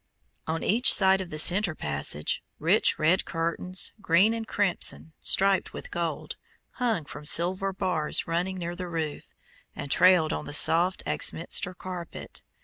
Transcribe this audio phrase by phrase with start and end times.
[0.47, 5.91] On each side of the center passage, rich rep curtains, green and crimson, striped with
[5.91, 6.37] gold,
[6.81, 9.29] hung from silver bars running near the roof,
[9.75, 12.41] and trailed on the soft Axminster carpet.